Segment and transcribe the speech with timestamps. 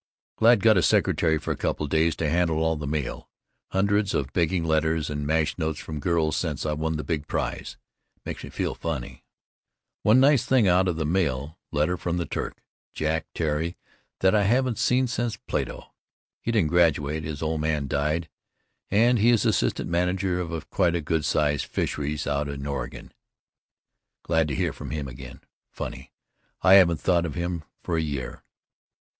[0.39, 3.29] Glad got a secretary for a couple days to handle all this mail.
[3.69, 7.77] Hundreds of begging letters and mash notes from girls since I won the big prize.
[8.25, 9.23] Makes me feel funny!
[10.01, 13.77] One nice thing out of the mail—letter from the Turk, Jack Terry,
[14.21, 15.93] that I haven't seen since Plato.
[16.41, 18.27] He didn't graduate, his old man died
[18.89, 23.11] and he is assistant manager of quite a good sized fisheries out in Oregon,
[24.23, 25.41] glad to hear from him again.
[25.69, 26.11] Funny,
[26.63, 28.43] I haven't thought of him for a year.